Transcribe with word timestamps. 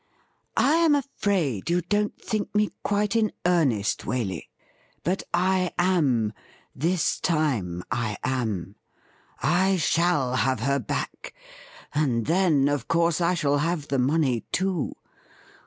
*I 0.57 0.77
am 0.77 0.95
afraid 0.95 1.69
you 1.69 1.79
don't 1.81 2.19
think 2.19 2.55
me 2.55 2.71
quite 2.81 3.15
in 3.15 3.31
earnest, 3.45 3.99
Waley. 4.03 4.47
But 5.03 5.21
I 5.31 5.75
am— 5.77 6.33
this 6.85 7.19
time 7.19 7.83
I 7.91 8.17
am. 8.23 8.77
I 9.43 9.75
shall 9.77 10.37
have 10.37 10.61
her 10.61 10.79
back, 10.79 11.35
and 11.93 12.25
then, 12.25 12.67
of 12.67 12.87
course, 12.87 13.21
I 13.21 13.35
shall 13.35 13.59
have 13.59 13.89
the 13.89 13.99
money 13.99 14.43
too. 14.51 14.93